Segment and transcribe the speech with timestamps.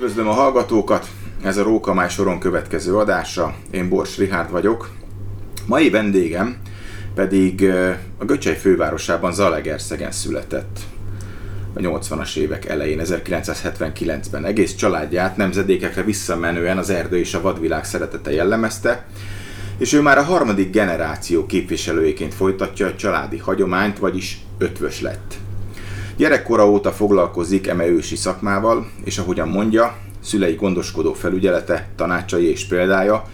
[0.00, 1.06] Üdvözlöm a hallgatókat!
[1.42, 3.54] Ez a Rókamály soron következő adása.
[3.70, 4.90] Én Bors Rihárd vagyok.
[5.66, 6.56] Mai vendégem
[7.14, 7.70] pedig
[8.18, 10.78] a Göcsej fővárosában Zalegerszegen született
[11.74, 14.44] a 80-as évek elején, 1979-ben.
[14.44, 19.06] Egész családját nemzedékekre visszamenően az erdő és a vadvilág szeretete jellemezte,
[19.78, 25.34] és ő már a harmadik generáció képviselőjeként folytatja a családi hagyományt, vagyis ötvös lett.
[26.20, 33.24] Gyerekkora óta foglalkozik eme ősi szakmával, és ahogyan mondja, szülei gondoskodó felügyelete, tanácsai és példája,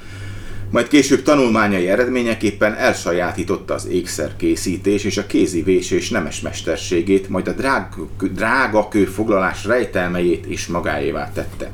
[0.71, 7.53] majd később tanulmányai eredményeképpen elsajátította az ékszerkészítés és a kézi vésés nemes mesterségét, majd a
[7.53, 7.89] drág,
[8.33, 11.71] drága kőfoglalás rejtelmeit is magáévá tette.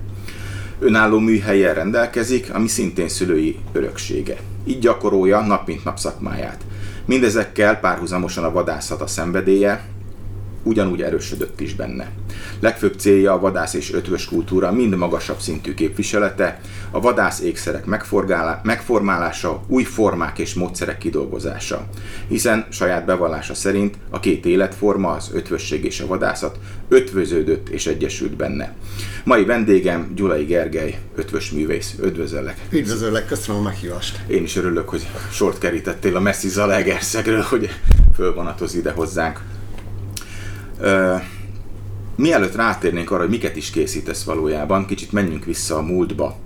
[0.78, 4.36] Önálló műhelyen rendelkezik, ami szintén szülői öröksége.
[4.64, 6.60] Így gyakorolja nap mint nap szakmáját.
[7.04, 9.91] Mindezekkel párhuzamosan a vadászat a szenvedélye,
[10.62, 12.10] ugyanúgy erősödött is benne.
[12.60, 17.84] Legfőbb célja a vadász és ötvös kultúra mind magasabb szintű képviselete, a vadász ékszerek
[18.62, 21.86] megformálása, új formák és módszerek kidolgozása.
[22.28, 28.36] Hiszen saját bevallása szerint a két életforma, az ötvösség és a vadászat ötvöződött és egyesült
[28.36, 28.74] benne.
[29.24, 31.94] Mai vendégem Gyulai Gergely, ötvös művész.
[32.02, 32.60] Üdvözöllek!
[32.70, 34.20] Üdvözöllek, köszönöm a meghívást!
[34.26, 37.70] Én is örülök, hogy sort kerítettél a messzi Zalaegerszegről, hogy
[38.14, 39.40] fölvonatoz ide hozzánk.
[42.16, 46.36] Mielőtt rátérnénk arra, hogy miket is készítesz valójában, kicsit menjünk vissza a múltba.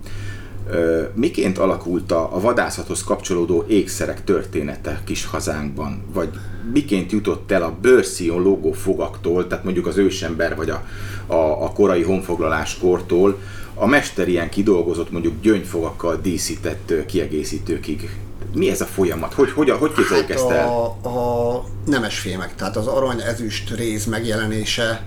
[1.15, 6.03] Miként alakult a vadászathoz kapcsolódó ékszerek története kis hazánkban?
[6.13, 6.29] Vagy
[6.73, 10.87] miként jutott el a bőrszion logó fogaktól, tehát mondjuk az ősember vagy a,
[11.27, 13.39] a, a korai honfoglalás kortól,
[13.75, 18.11] a mester ilyen kidolgozott mondjuk gyöngyfogakkal díszített kiegészítőkig
[18.57, 19.35] mi ez a folyamat?
[19.35, 20.69] Hogy, hogy, hogy képzeljük hát ezt el?
[20.69, 25.03] A, a nemes fémek, tehát az arany ezüst rész megjelenése,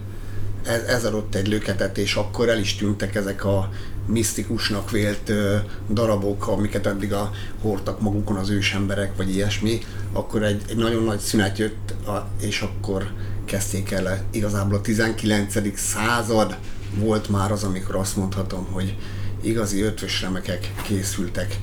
[0.64, 3.70] ez, ez adott egy löketet, és akkor el is tűntek ezek a
[4.06, 5.56] misztikusnak vélt ö,
[5.90, 7.32] darabok, amiket eddig a,
[7.62, 9.80] hordtak magukon az ősemberek, vagy ilyesmi,
[10.14, 13.12] akkor egy, egy nagyon nagy szünet jött, a, és akkor
[13.46, 15.80] kezdték el igazából a 19.
[15.80, 16.58] század
[16.96, 18.96] volt már az, amikor azt mondhatom, hogy
[19.42, 21.60] igazi ötvös remekek készültek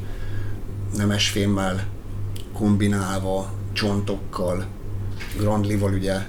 [0.96, 1.86] nemesfémmel
[2.52, 4.66] kombinálva, csontokkal,
[5.38, 6.26] Grandlival ugye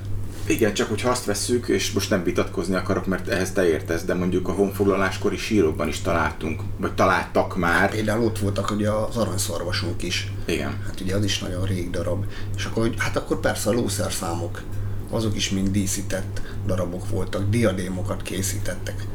[0.50, 4.14] igen, csak hogyha azt vesszük, és most nem vitatkozni akarok, mert ehhez te értesz, de
[4.14, 7.90] mondjuk a honfoglaláskori sírokban is találtunk, vagy találtak már.
[7.90, 10.32] Például ott voltak ugye az aranyszarvasunk is.
[10.46, 10.78] Igen.
[10.86, 12.26] Hát ugye az is nagyon rég darab.
[12.56, 14.62] És akkor, hát akkor persze a lószerszámok,
[15.10, 19.06] azok is mind díszített darabok voltak, diadémokat készítettek.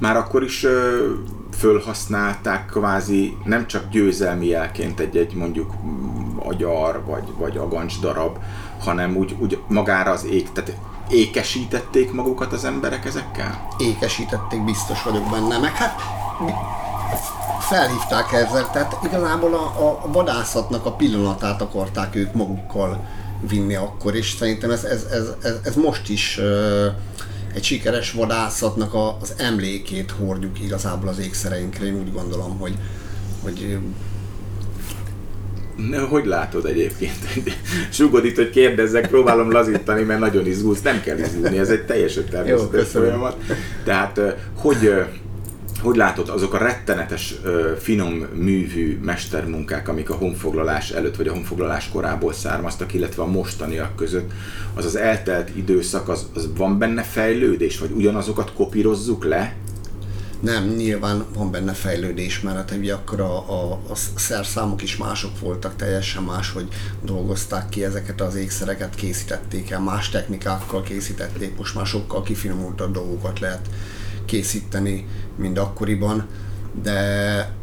[0.00, 1.08] Már akkor is ö,
[1.58, 5.72] fölhasználták kvázi nem csak győzelmi jelként egy-egy mondjuk
[6.38, 8.38] agyar vagy, vagy agancs darab,
[8.80, 10.76] hanem úgy, úgy magára az ég, tehát
[11.08, 13.68] ékesítették magukat az emberek ezekkel?
[13.78, 16.00] Ékesítették, biztos vagyok benne, meg hát
[17.60, 19.64] felhívták ezzel, tehát igazából a,
[20.04, 23.06] a vadászatnak a pillanatát akarták ők magukkal
[23.48, 26.86] vinni akkor, és szerintem ez, ez, ez, ez, ez most is uh,
[27.54, 31.86] egy sikeres vadászatnak a, az emlékét hordjuk igazából az ékszereinkre.
[31.86, 32.74] Én úgy gondolom, hogy,
[33.42, 33.78] hogy
[36.08, 37.16] hogy látod egyébként?
[37.90, 40.82] Sugod itt, hogy kérdezzek, próbálom lazítani, mert nagyon izgulsz.
[40.82, 43.36] Nem kell izgulni, ez egy teljesen természetes folyamat.
[43.84, 44.20] Tehát,
[44.54, 45.04] hogy
[45.80, 47.34] hogy látod, azok a rettenetes,
[47.78, 53.96] finom művű mestermunkák, amik a honfoglalás előtt vagy a honfoglalás korából származtak, illetve a mostaniak
[53.96, 54.30] között,
[54.74, 59.54] az az eltelt időszak, az, az van benne fejlődés, vagy ugyanazokat kopírozzuk le?
[60.40, 65.38] Nem, nyilván van benne fejlődés, mert hát ugye akkor a, a, a szerszámok is mások
[65.40, 66.68] voltak, teljesen más, hogy
[67.04, 73.40] dolgozták ki ezeket az ékszereket, készítették el, más technikákkal készítették, most már sokkal kifinomultabb dolgokat
[73.40, 73.68] lehet
[74.30, 76.26] készíteni, mint akkoriban,
[76.82, 77.54] de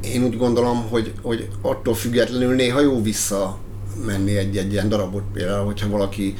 [0.00, 3.58] én úgy gondolom, hogy, hogy attól függetlenül néha jó vissza
[4.06, 6.34] menni egy-egy ilyen darabot, például, hogyha valaki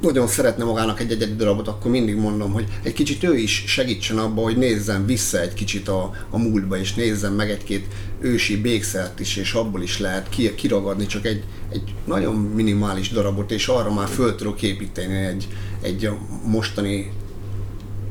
[0.00, 4.18] nagyon szeretne magának egy egyedi darabot, akkor mindig mondom, hogy egy kicsit ő is segítsen
[4.18, 7.86] abba, hogy nézzen vissza egy kicsit a, a múltba, és nézzen meg egy-két
[8.20, 11.42] ősi békszert is, és abból is lehet kiragadni csak egy,
[11.72, 15.48] egy nagyon minimális darabot, és arra már föl tudok építeni egy,
[15.82, 16.10] egy
[16.44, 17.12] mostani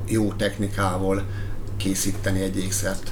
[0.08, 1.24] jó technikával
[1.78, 3.12] készíteni egy ékszert.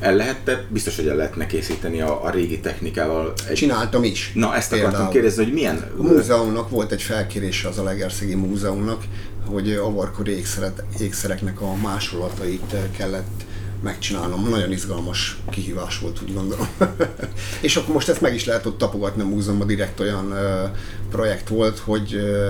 [0.00, 3.32] El lehette, biztos, hogy el lehetne készíteni a, a régi technikával.
[3.48, 3.54] Egy...
[3.54, 4.32] Csináltam is.
[4.34, 4.90] Na, ezt például.
[4.90, 5.90] akartam kérdezni, hogy milyen...
[5.98, 9.04] A múzeumnak volt egy felkérése az a Legerszegi Múzeumnak,
[9.46, 13.44] hogy avarkori ékszeret, ékszereknek a másolatait kellett
[13.82, 14.48] megcsinálnom.
[14.48, 16.68] Nagyon izgalmas kihívás volt, úgy gondolom.
[17.60, 20.70] és akkor most ezt meg is lehet ott tapogatni a múzeumban, direkt olyan uh,
[21.10, 22.46] projekt volt, hogy uh,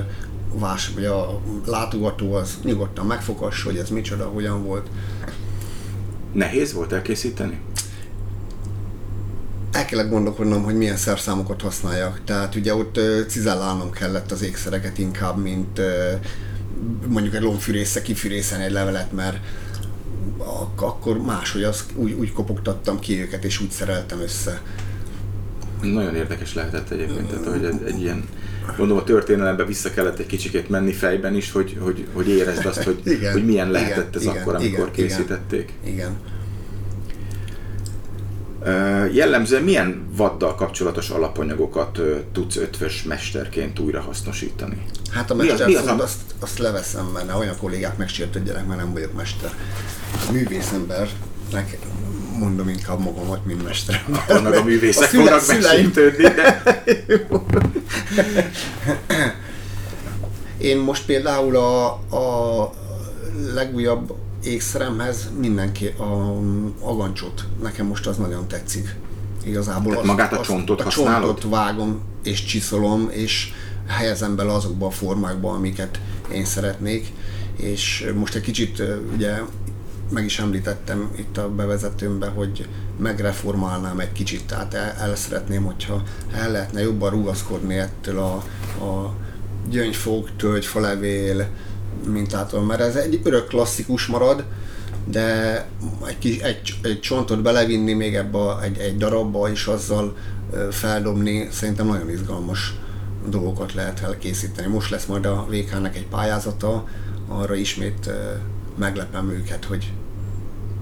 [0.59, 4.87] vás, vagy a látogató az nyugodtan megfogassa, hogy ez micsoda, hogyan volt.
[6.33, 7.61] Nehéz volt elkészíteni?
[9.73, 12.21] el kellett gondolkodnom, hogy milyen szerszámokat használjak.
[12.25, 15.81] Tehát ugye ott cizellálnom kellett az ékszereket inkább, mint
[17.07, 19.39] mondjuk egy lombfűrészre kifűrészelni egy levelet, mert
[20.77, 24.63] akkor máshogy az, úgy, úgy kopogtattam ki őket, és úgy szereltem össze.
[25.83, 28.25] Nagyon érdekes lehetett egyébként, tehát, hogy egy, egy ilyen
[28.77, 32.83] gondolom a történelembe vissza kellett egy kicsikét menni fejben is, hogy, hogy, hogy érezd azt,
[32.83, 35.73] hogy, igen, hogy milyen lehetett igen, ez igen, akkor, amikor igen, készítették.
[35.85, 35.95] Igen.
[35.95, 36.17] igen.
[39.13, 42.01] Jellemzően milyen vaddal kapcsolatos alapanyagokat
[42.33, 44.83] tudsz ötvös mesterként újra hasznosítani?
[45.11, 46.03] Hát a mester mi az, mi az a...
[46.03, 49.51] azt, azt leveszem, mert olyan kollégák megsértődjenek, mert nem vagyok mester.
[50.29, 51.79] A művészembernek
[52.43, 54.05] mondom inkább magamat, mint mester.
[54.13, 56.63] Akkor meg a művészek a fognak megsértődni, de...
[60.59, 62.71] Én most például a, a
[63.55, 66.39] legújabb ékszeremhez mindenki a
[66.81, 67.45] agancsot.
[67.63, 68.97] Nekem most az nagyon tetszik.
[69.45, 73.53] Igazából azt, magát a csontot azt, A csontot vágom és csiszolom, és
[73.87, 76.01] helyezem bele azokba a formákba, amiket
[76.33, 77.13] én szeretnék.
[77.57, 78.83] És most egy kicsit
[79.15, 79.39] ugye
[80.11, 82.69] meg is említettem itt a bevezetőmben, hogy
[82.99, 86.03] megreformálnám egy kicsit, tehát el, el szeretném, hogyha
[86.35, 88.35] el lehetne jobban rugaszkodni ettől a,
[88.85, 89.15] a
[89.71, 91.47] gyöngyfog, tölgyfalevél,
[92.07, 94.45] mintától, mert ez egy örök klasszikus marad,
[95.05, 95.57] de
[96.07, 100.17] egy, kis, egy, egy csontot belevinni még ebbe a, egy, egy darabba, és azzal
[100.71, 102.75] feldobni, szerintem nagyon izgalmas
[103.29, 104.73] dolgokat lehet elkészíteni.
[104.73, 106.85] Most lesz majd a VK-nek egy pályázata,
[107.29, 108.11] arra ismét
[108.77, 109.93] meglepem őket, hogy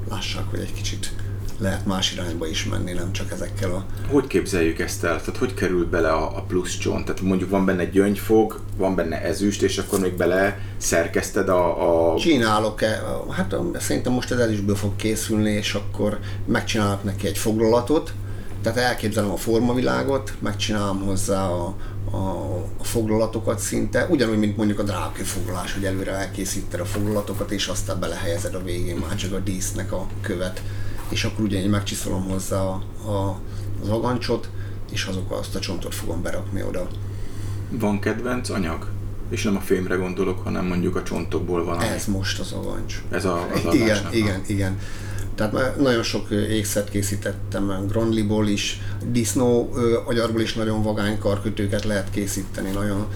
[0.09, 1.13] lássák, hogy egy kicsit
[1.61, 3.85] lehet más irányba is menni, nem csak ezekkel a...
[4.11, 5.21] Hogy képzeljük ezt el?
[5.21, 7.05] Tehát hogy kerül bele a, a plusz csont?
[7.05, 12.13] Tehát mondjuk van benne gyöngyfog, van benne ezüst, és akkor még bele szerkeszted a...
[12.13, 12.19] a...
[12.19, 13.03] Csinálok-e?
[13.31, 18.13] Hát szerintem most ez ezüstből fog készülni, és akkor megcsinálok neki egy foglalatot,
[18.63, 21.75] tehát elképzelem a formavilágot, megcsinálom hozzá a,
[22.11, 22.17] a,
[22.79, 27.67] a foglalatokat szinte, ugyanúgy, mint mondjuk a drákő foglalás, hogy előre elkészíted a foglalatokat, és
[27.67, 30.63] aztán belehelyezed a végén már csak a dísznek a követ
[31.11, 33.41] és akkor ugye én megcsiszolom hozzá a, a,
[33.83, 34.51] az agancsot,
[34.91, 36.87] és azok azt a csontot fogom berakni oda.
[37.71, 38.89] Van kedvenc anyag?
[39.29, 41.81] És nem a fémre gondolok, hanem mondjuk a csontokból van.
[41.81, 43.03] Ez most az agancs.
[43.11, 44.79] Ez a, az Igen, igen, igen.
[45.35, 48.81] Tehát nagyon sok ékszert készítettem, Gronliból is,
[49.11, 49.75] disznó
[50.07, 53.07] agyarból is nagyon vagány karkötőket lehet készíteni, nagyon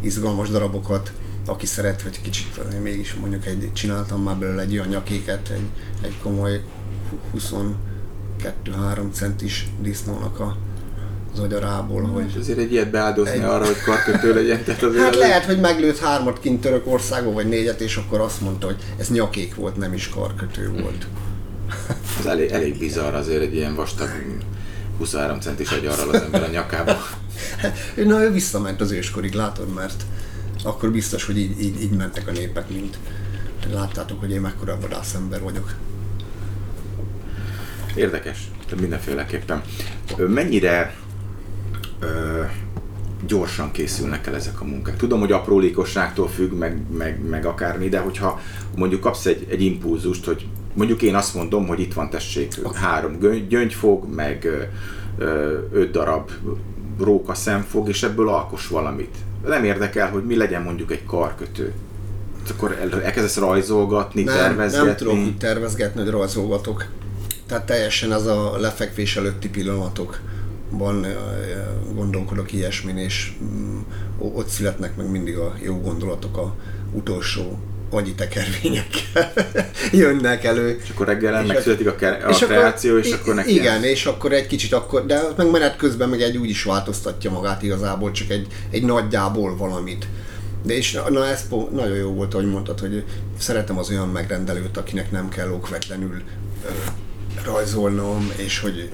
[0.00, 1.12] izgalmas darabokat
[1.46, 5.68] aki szeret, hogy kicsit mégis mondjuk egy, csináltam már belőle egy olyan nyakéket, egy,
[6.00, 6.60] egy komoly
[7.36, 7.74] 22-3
[9.12, 10.56] centis disznónak a
[11.32, 12.24] az agyarából, hogy...
[12.28, 13.42] És azért egy ilyet beáldozni egy...
[13.42, 14.64] arra, hogy karkötő legyen.
[14.64, 18.66] Tehát azért hát lehet, hogy meglőtt hármat kint Törökországban, vagy négyet, és akkor azt mondta,
[18.66, 21.06] hogy ez nyakék volt, nem is karkötő volt.
[22.18, 24.08] Ez elég, elég bizarr azért egy ilyen vastag
[24.98, 26.96] 23 centis agyarral az ember a nyakába.
[27.96, 30.02] Na, ő visszament az őskorig, látod, mert
[30.64, 32.98] akkor biztos, hogy így, így, így mentek a népek, mint
[33.72, 35.74] láttátok, hogy én mekkora vadász ember vagyok.
[37.94, 38.50] Érdekes,
[38.80, 39.62] mindenféleképpen.
[40.16, 40.94] Mennyire
[42.00, 42.42] ö,
[43.26, 44.96] gyorsan készülnek el ezek a munkák?
[44.96, 48.40] Tudom, hogy aprólékosságtól függ, meg, meg, meg akármi, de hogyha
[48.76, 52.80] mondjuk kapsz egy, egy impulzust, hogy mondjuk én azt mondom, hogy itt van tessék okay.
[52.80, 54.44] három gyöngyfog, meg
[55.18, 56.30] ö, öt darab
[56.98, 59.16] róka szemfog, és ebből alkos valamit.
[59.46, 61.72] Nem érdekel, hogy mi legyen mondjuk egy karkötő.
[62.50, 64.86] Akkor elkezdesz rajzolgatni, nem, tervezgetni?
[64.86, 66.86] Nem tudom úgy tervezgetni, hogy rajzolgatok.
[67.46, 71.06] Tehát teljesen az a lefekvés előtti pillanatokban
[71.94, 73.78] gondolkodok ilyesmin, és mm,
[74.18, 76.54] ott születnek meg mindig a jó gondolatok a
[76.92, 77.58] utolsó
[77.90, 79.32] agyi tekervényekkel
[79.92, 80.80] jönnek elő.
[80.82, 84.06] És akkor reggel megszületik a, ke- a és kreáció, akkor, és akkor neki Igen, és
[84.06, 88.10] akkor egy kicsit akkor, de meg menet közben meg egy úgy is változtatja magát igazából,
[88.10, 90.06] csak egy, egy nagyjából valamit.
[90.62, 93.04] De és na ez nagyon jó volt, ahogy mondtad, hogy
[93.38, 96.22] szeretem az olyan megrendelőt, akinek nem kell okvetlenül
[97.44, 98.90] rajzolnom, és hogy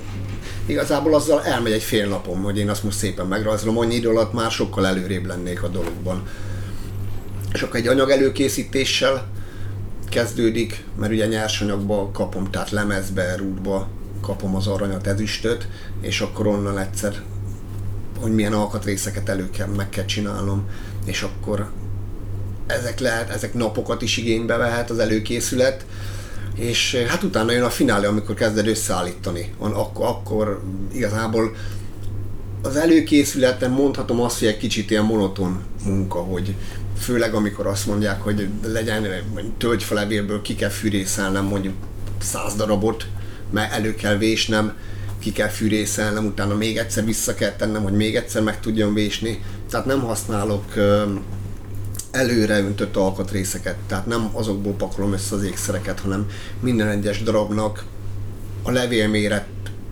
[0.66, 4.32] igazából azzal elmegy egy fél napom, hogy én azt most szépen megrajzolom, annyi idő alatt
[4.32, 6.22] már sokkal előrébb lennék a dologban.
[7.56, 9.26] És akkor egy anyag előkészítéssel
[10.08, 13.88] kezdődik, mert ugye nyersanyagba kapom, tehát lemezbe, rúdba
[14.20, 15.68] kapom az aranyat, ezüstöt,
[16.00, 17.22] és akkor onnan egyszer,
[18.20, 20.68] hogy milyen alkatrészeket elő kell, meg kell csinálnom,
[21.04, 21.70] és akkor
[22.66, 25.86] ezek lehet, ezek napokat is igénybe vehet az előkészület,
[26.54, 29.52] és eh, hát utána jön a finálé, amikor kezded összeállítani.
[29.58, 31.56] Akkor, akkor igazából
[32.66, 36.54] az előkészületen mondhatom azt, hogy egy kicsit ilyen monoton munka, hogy
[36.98, 39.06] főleg amikor azt mondják, hogy legyen
[39.58, 41.74] tölgyfelevélből ki kell fűrészelnem mondjuk
[42.18, 43.06] száz darabot,
[43.50, 44.76] mert elő kell vésnem,
[45.18, 49.42] ki kell fűrészelnem, utána még egyszer vissza kell tennem, hogy még egyszer meg tudjam vésni.
[49.70, 50.64] Tehát nem használok
[52.10, 56.26] előre öntött alkatrészeket, tehát nem azokból pakolom össze az ékszereket, hanem
[56.60, 57.84] minden egyes darabnak
[58.62, 59.46] a levélméret,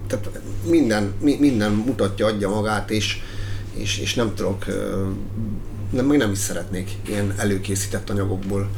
[0.06, 0.30] tehát
[0.64, 3.18] minden, minden mutatja, adja magát, és,
[3.74, 4.64] és, és nem tudok,
[5.90, 8.68] nem, még nem is szeretnék ilyen előkészített anyagokból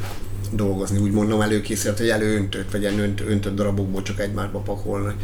[0.53, 5.15] dolgozni, úgy mondom előkészített, hogy előöntött, vagy önt, öntött darabokból csak egymásba pakolni.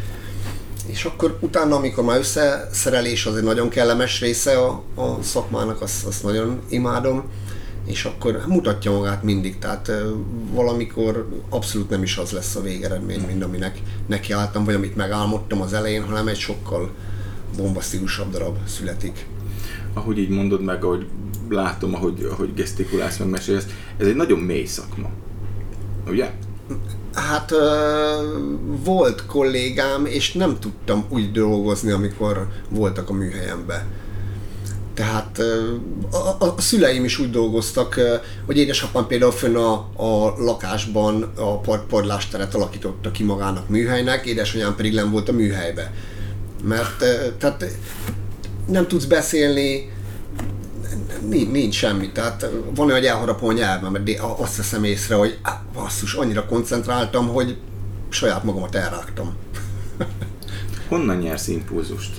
[0.87, 6.05] És akkor utána, amikor már összeszerelés az egy nagyon kellemes része a, a szakmának, azt,
[6.05, 7.25] azt nagyon imádom,
[7.87, 9.93] és akkor mutatja magát mindig, tehát
[10.51, 15.73] valamikor abszolút nem is az lesz a végeredmény, mint aminek nekiálltam, vagy amit megálmodtam az
[15.73, 16.91] elején, hanem egy sokkal
[17.57, 19.27] bombasztikusabb darab születik.
[19.95, 21.07] Ahogy így mondod meg, ahogy
[21.49, 23.67] látom, ahogy, ahogy gesztikulálsz, meg mesélsz,
[23.99, 25.09] ez egy nagyon mély szakma.
[26.09, 26.31] Ugye?
[27.13, 27.53] Hát
[28.85, 33.83] volt kollégám, és nem tudtam úgy dolgozni, amikor voltak a műhelyemben.
[34.95, 35.39] Tehát
[36.11, 38.01] a, a, szüleim is úgy dolgoztak,
[38.47, 41.59] hogy édesapám például fönn a, a lakásban a
[41.89, 45.93] padlásteret alakította ki magának műhelynek, édesanyám pedig nem volt a műhelybe.
[46.65, 47.05] Mert
[47.39, 47.65] tehát
[48.67, 49.93] nem tudsz beszélni,
[51.29, 52.13] nincs, nincs semmi.
[52.13, 55.39] Tehát van olyan, hogy elharapom a nyelvem, mert azt veszem észre, hogy
[55.75, 57.57] basszus, annyira koncentráltam, hogy
[58.09, 59.37] saját magamat elrágtam.
[60.89, 62.17] Honnan nyersz impulzust?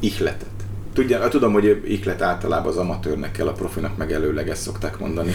[0.00, 0.59] Ihletet?
[0.92, 5.32] Tudja, tudom, hogy ihlet általában az amatőrnek kell, a profinak meg előleg ezt szokták mondani.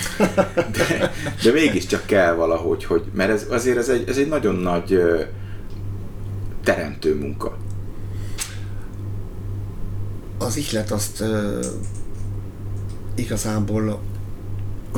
[0.56, 1.12] De,
[1.44, 5.02] de mégiscsak kell valahogy, hogy, mert ez, azért ez egy, ez egy nagyon nagy
[6.64, 7.58] teremtő munka.
[10.38, 11.24] Az ihlet azt
[13.16, 14.02] igazából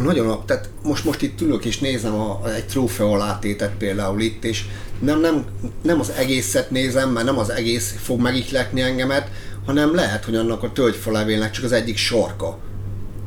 [0.04, 4.66] nagyon, tehát most, most itt ülök és nézem a, egy trófea alátétet például itt, és
[5.00, 5.46] nem, nem,
[5.82, 9.30] nem az egészet nézem, mert nem az egész fog megihletni engemet,
[9.68, 12.58] hanem lehet, hogy annak a tölgyfalevélnek csak az egyik sarka.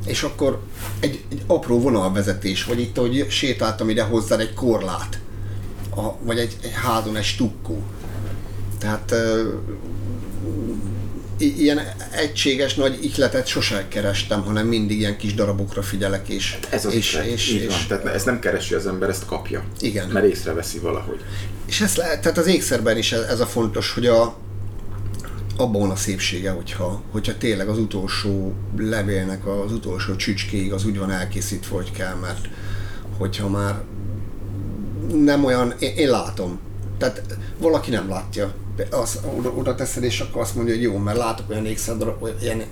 [0.06, 0.60] És akkor
[1.00, 5.18] egy, egy apró vonalvezetés, vagy itt, hogy sétáltam ide hozzá egy korlát,
[5.96, 7.82] a, vagy egy, egy házon egy stukkó.
[8.78, 9.14] Tehát
[11.38, 11.80] ilyen
[12.10, 16.52] egységes nagy ihletet sosem kerestem, hanem mindig ilyen kis darabokra figyelek, és...
[16.52, 17.78] Hát ez az és, ihlet, és, így és, van.
[17.88, 19.64] Tehát ezt nem keresi az ember, ezt kapja.
[19.80, 20.08] Igen.
[20.08, 21.20] Mert észreveszi valahogy.
[21.66, 24.36] És ez lehet, tehát az ékszerben is ez a fontos, hogy a,
[25.60, 30.98] abban van a szépsége, hogyha, hogyha tényleg az utolsó levélnek az utolsó csücskéig az úgy
[30.98, 32.48] van elkészítve, hogy kell, mert
[33.18, 33.82] hogyha már
[35.14, 36.58] nem olyan, én, én látom,
[36.98, 38.54] tehát valaki nem látja,
[38.90, 42.02] az, oda, oda teszed, és akkor azt mondja, hogy jó, mert látok olyan ékszed,
[42.40, 42.62] ilyen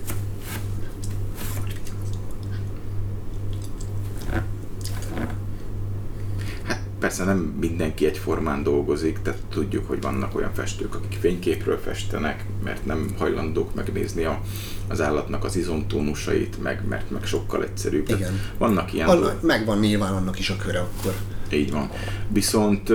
[6.63, 12.45] Hát persze nem mindenki egyformán dolgozik, tehát tudjuk, hogy vannak olyan festők, akik fényképről festenek,
[12.65, 14.41] mert nem hajlandók megnézni a,
[14.89, 18.09] az állatnak az izomtónusait, meg, mert meg sokkal egyszerűbb.
[18.09, 18.19] Igen.
[18.19, 19.07] Tehát vannak ilyen...
[19.07, 21.15] Van, megvan nyilván annak is a köre akkor.
[21.53, 21.91] Így van.
[22.29, 22.91] Viszont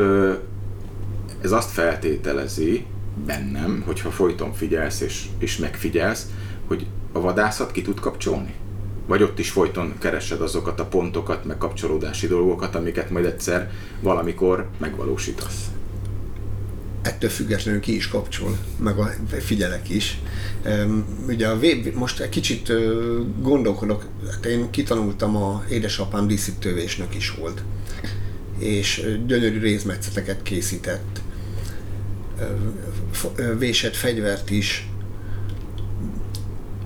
[1.41, 2.85] ez azt feltételezi,
[3.25, 6.27] bennem, hogyha folyton figyelsz és, és megfigyelsz,
[6.67, 8.53] hogy a vadászat ki tud kapcsolni?
[9.05, 14.69] Vagy ott is folyton keresed azokat a pontokat, meg kapcsolódási dolgokat, amiket majd egyszer valamikor
[14.79, 15.67] megvalósítasz?
[17.03, 20.19] ettől függetlenül ki is kapcsol, meg a figyelek is.
[21.27, 22.71] Ugye a VB, most egy kicsit
[23.41, 27.63] gondolkodok, hát én kitanultam, a édesapám díszítővésnök is volt,
[28.57, 31.21] és gyönyörű rézmetszeteket készített,
[33.57, 34.87] vésett fegyvert is,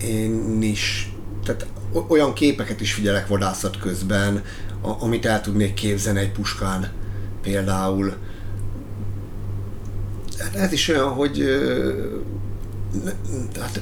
[0.02, 1.12] én is,
[1.44, 1.68] tehát
[2.08, 4.44] olyan képeket is figyelek vadászat közben,
[4.82, 6.92] amit el tudnék képzelni egy puskán
[7.42, 8.14] például.
[10.40, 11.44] Hát ez is olyan, hogy
[13.60, 13.82] hát,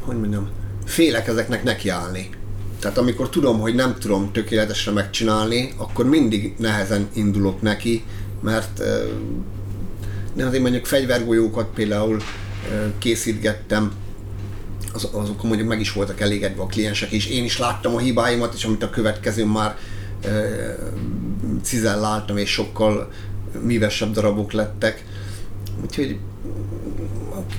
[0.00, 0.48] hogy mondjam,
[0.84, 2.28] félek ezeknek nekiállni.
[2.78, 8.04] Tehát amikor tudom, hogy nem tudom tökéletesre megcsinálni, akkor mindig nehezen indulok neki,
[8.40, 8.82] mert
[10.34, 12.20] de azért mondjuk fegyvergolyókat például
[12.98, 13.92] készítgettem,
[15.04, 18.54] az, azok mondjuk meg is voltak elégedve a kliensek, és én is láttam a hibáimat,
[18.54, 19.78] és amit a következő már
[20.22, 20.28] e,
[21.62, 23.12] cizelláltam, és sokkal
[23.62, 25.04] mívesebb darabok lettek.
[25.82, 26.18] Úgyhogy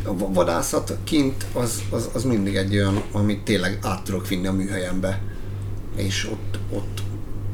[0.03, 4.51] a vadászat kint az, az, az mindig egy olyan, amit tényleg át tudok vinni a
[4.51, 5.21] műhelyembe.
[5.95, 7.01] És ott, ott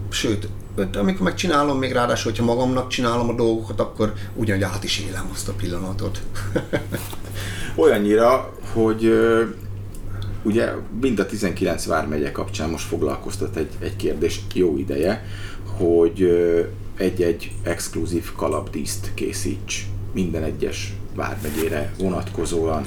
[0.09, 0.49] sőt,
[0.93, 5.47] amikor megcsinálom, még ráadásul, hogyha magamnak csinálom a dolgokat, akkor ugyanúgy át is élem azt
[5.47, 6.21] a pillanatot.
[7.75, 9.13] Olyannyira, hogy
[10.45, 10.71] ugye
[11.01, 15.25] mind a 19 vármegye kapcsán most foglalkoztat egy, egy kérdés jó ideje,
[15.77, 16.21] hogy
[16.97, 22.85] egy-egy exkluzív kalapdíszt készíts minden egyes vármegyére vonatkozóan.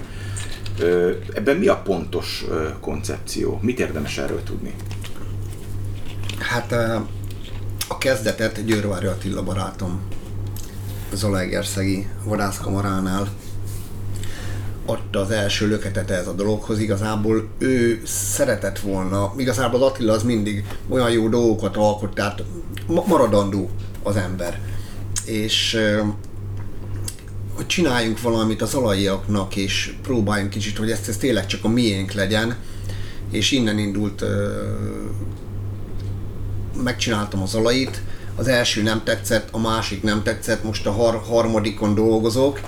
[1.34, 2.44] Ebben mi a pontos
[2.80, 3.58] koncepció?
[3.62, 4.74] Mit érdemes erről tudni?
[6.38, 6.72] Hát
[7.88, 10.00] a kezdetet Győrvári Attila barátom
[11.12, 13.28] Zalaegerszegi vadászkamaránál
[14.88, 16.78] adta az első löketet ez a dologhoz.
[16.78, 22.42] Igazából ő szeretett volna, igazából Attila az mindig olyan jó dolgokat alkot, tehát
[22.87, 23.71] maradandó
[24.02, 24.61] az ember.
[25.25, 25.78] És
[27.54, 32.12] hogy csináljunk valamit az alaiaknak, és próbáljunk kicsit, hogy ezt, ez tényleg csak a miénk
[32.12, 32.57] legyen,
[33.30, 34.25] és innen indult,
[36.83, 38.02] megcsináltam az alait,
[38.37, 42.61] az első nem tetszett, a másik nem tetszett, most a har- harmadikon dolgozok,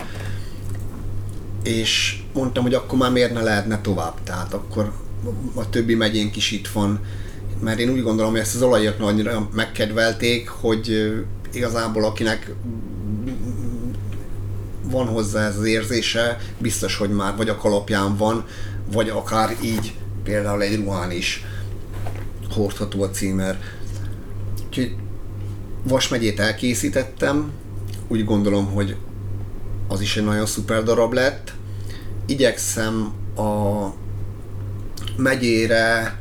[1.63, 4.93] és mondtam, hogy akkor már miért ne lehetne tovább, tehát akkor
[5.55, 7.01] a többi megyénk is itt van,
[7.61, 11.13] mert én úgy gondolom, hogy ezt az olajak annyira megkedvelték, hogy
[11.53, 12.55] igazából akinek
[14.83, 18.45] van hozzá ez az érzése, biztos, hogy már vagy a kalapján van,
[18.93, 21.45] vagy akár így például egy ruhán is
[22.51, 23.61] hordható a címer.
[24.67, 24.97] Úgyhogy
[25.83, 27.51] Vas megyét elkészítettem,
[28.09, 28.97] úgy gondolom, hogy
[29.91, 31.53] az is egy nagyon szuper darab lett.
[32.27, 33.87] Igyekszem a
[35.17, 36.19] megyére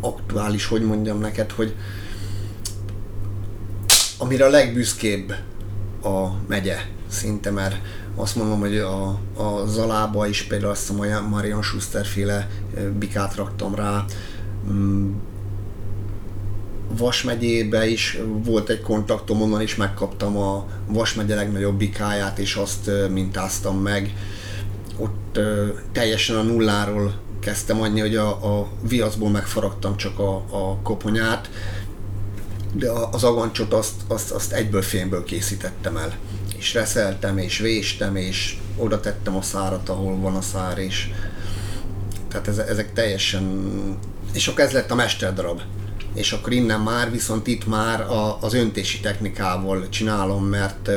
[0.00, 1.74] aktuális, hogy mondjam neked, hogy
[4.18, 5.34] amire a legbüszkébb
[6.02, 7.76] a megye szinte, mert
[8.14, 12.48] azt mondom, hogy a, a Zalába is például azt a Marian Schuster féle
[12.98, 14.04] bikát raktam rá,
[14.70, 15.12] mm,
[16.88, 22.90] Vas megyébe is volt egy kontaktom, onnan is megkaptam a Vas legnagyobb bikáját, és azt
[23.10, 24.14] mintáztam meg.
[24.96, 25.38] Ott
[25.92, 31.50] teljesen a nulláról kezdtem annyi, hogy a, a viaszból megfaragtam csak a, a koponyát,
[32.72, 36.16] de az agancsot azt, azt, azt egyből fémből készítettem el.
[36.56, 41.10] És reszeltem, és véstem, és oda tettem a szárat, ahol van a szár, és
[42.28, 43.98] tehát ezek teljesen...
[44.32, 45.60] És akkor ez lett a mesterdarab
[46.14, 50.90] és akkor innen már, viszont itt már a, az öntési technikával csinálom, mert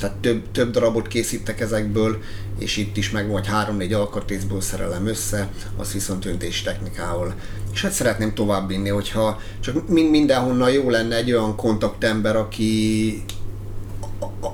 [0.00, 2.18] tehát több, több darabot készítek ezekből,
[2.58, 7.34] és itt is meg vagy három-négy alkatrészből szerelem össze, az viszont öntési technikával.
[7.72, 13.24] És hát szeretném továbbvinni, hogyha csak mindenhonnan jó lenne egy olyan kontaktember, aki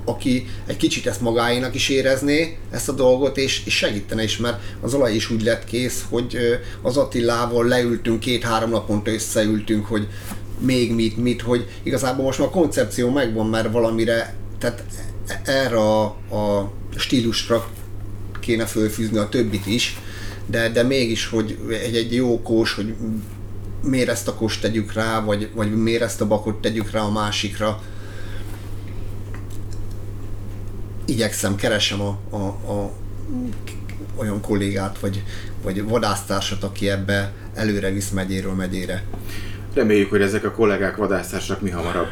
[0.05, 4.63] aki egy kicsit ezt magáénak is érezné, ezt a dolgot, és, és segítene is, mert
[4.81, 6.37] az olaj is úgy lett kész, hogy
[6.83, 10.09] az Attilával leültünk, két-három naponta összeültünk, hogy
[10.59, 14.85] még mit, mit, hogy igazából most már a koncepció megvan, mert valamire, tehát
[15.45, 17.69] erre a, a stílusra
[18.41, 19.99] kéne fölfűzni a többit is,
[20.47, 22.95] de, de mégis, hogy egy, egy jó kós, hogy
[23.83, 27.11] miért ezt a kost tegyük rá, vagy, vagy miért ezt a bakot tegyük rá a
[27.11, 27.83] másikra,
[31.07, 32.37] igyekszem, keresem a, a,
[32.73, 32.93] a
[34.17, 35.23] olyan kollégát, vagy,
[35.63, 39.05] vagy vadásztársat, aki ebbe előre visz megyéről megyére.
[39.75, 42.09] Reméljük, hogy ezek a kollégák, vadásztársak mi hamarabb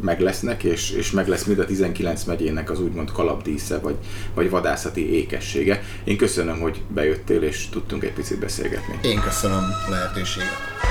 [0.00, 3.96] meg lesznek, és, és meg lesz mind a 19 megyének az úgymond kalapdísze, vagy,
[4.34, 5.82] vagy vadászati ékessége.
[6.04, 8.98] Én köszönöm, hogy bejöttél, és tudtunk egy picit beszélgetni.
[9.02, 10.85] Én köszönöm a lehetőséget.